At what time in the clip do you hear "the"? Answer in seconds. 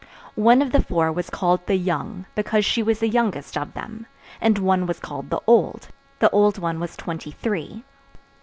0.71-0.81, 1.67-1.75, 3.01-3.07, 5.29-5.41, 6.17-6.29